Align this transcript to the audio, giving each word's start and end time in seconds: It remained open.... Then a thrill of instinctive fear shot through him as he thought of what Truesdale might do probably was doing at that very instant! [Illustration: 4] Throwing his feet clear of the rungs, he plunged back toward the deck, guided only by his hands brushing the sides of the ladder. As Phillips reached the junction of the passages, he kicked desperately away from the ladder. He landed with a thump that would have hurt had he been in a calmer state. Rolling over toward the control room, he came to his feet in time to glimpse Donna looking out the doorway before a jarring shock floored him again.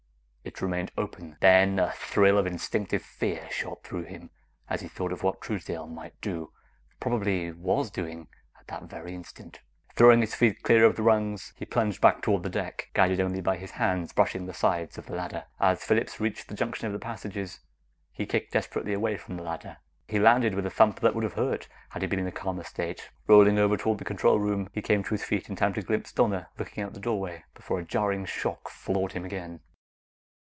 It 0.43 0.59
remained 0.59 0.91
open.... 0.97 1.37
Then 1.39 1.77
a 1.77 1.91
thrill 1.91 2.35
of 2.39 2.47
instinctive 2.47 3.03
fear 3.03 3.47
shot 3.51 3.83
through 3.83 4.05
him 4.05 4.31
as 4.69 4.81
he 4.81 4.87
thought 4.87 5.11
of 5.13 5.21
what 5.23 5.39
Truesdale 5.39 5.85
might 5.87 6.19
do 6.19 6.51
probably 6.99 7.51
was 7.51 7.91
doing 7.91 8.27
at 8.59 8.65
that 8.67 8.85
very 8.89 9.13
instant! 9.13 9.59
[Illustration: 9.59 9.89
4] 9.89 9.95
Throwing 9.95 10.21
his 10.21 10.33
feet 10.35 10.63
clear 10.63 10.83
of 10.83 10.95
the 10.95 11.03
rungs, 11.03 11.53
he 11.55 11.63
plunged 11.63 12.01
back 12.01 12.23
toward 12.23 12.41
the 12.41 12.49
deck, 12.49 12.89
guided 12.95 13.21
only 13.21 13.39
by 13.39 13.55
his 13.55 13.71
hands 13.71 14.13
brushing 14.13 14.47
the 14.47 14.53
sides 14.53 14.97
of 14.97 15.05
the 15.05 15.13
ladder. 15.15 15.45
As 15.59 15.83
Phillips 15.83 16.19
reached 16.19 16.47
the 16.47 16.55
junction 16.55 16.87
of 16.87 16.93
the 16.93 16.99
passages, 16.99 17.59
he 18.11 18.25
kicked 18.25 18.51
desperately 18.51 18.93
away 18.93 19.17
from 19.17 19.37
the 19.37 19.43
ladder. 19.43 19.77
He 20.07 20.17
landed 20.19 20.55
with 20.55 20.65
a 20.65 20.71
thump 20.71 21.01
that 21.01 21.13
would 21.13 21.23
have 21.23 21.33
hurt 21.33 21.67
had 21.89 22.01
he 22.01 22.07
been 22.07 22.19
in 22.19 22.27
a 22.27 22.31
calmer 22.31 22.63
state. 22.63 23.11
Rolling 23.27 23.59
over 23.59 23.77
toward 23.77 23.99
the 23.99 24.05
control 24.05 24.39
room, 24.39 24.69
he 24.73 24.81
came 24.81 25.03
to 25.03 25.11
his 25.11 25.23
feet 25.23 25.49
in 25.49 25.55
time 25.55 25.73
to 25.75 25.83
glimpse 25.83 26.11
Donna 26.11 26.49
looking 26.57 26.83
out 26.83 26.93
the 26.93 26.99
doorway 26.99 27.43
before 27.53 27.77
a 27.79 27.85
jarring 27.85 28.25
shock 28.25 28.69
floored 28.69 29.11
him 29.13 29.23
again. 29.23 29.59